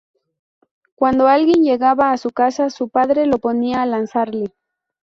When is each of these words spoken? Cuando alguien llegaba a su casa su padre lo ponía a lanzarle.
Cuando 0.95 1.27
alguien 1.27 1.61
llegaba 1.63 2.11
a 2.11 2.17
su 2.17 2.31
casa 2.31 2.71
su 2.71 2.89
padre 2.89 3.27
lo 3.27 3.37
ponía 3.37 3.83
a 3.83 3.85
lanzarle. 3.85 4.51